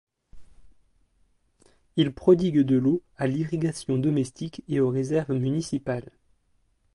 Il 1.95 2.11
prodigue 2.11 2.61
de 2.61 2.75
l'eau 2.75 3.03
à 3.17 3.27
l'irrigation 3.27 3.99
domestique 3.99 4.63
et 4.67 4.79
aux 4.79 4.89
réserves 4.89 5.35
municipales. 5.35 6.09